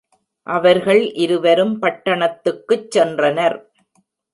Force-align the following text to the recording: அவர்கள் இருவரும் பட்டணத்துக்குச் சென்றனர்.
அவர்கள் 0.47 1.13
இருவரும் 1.13 1.81
பட்டணத்துக்குச் 1.81 2.87
சென்றனர். 2.95 3.57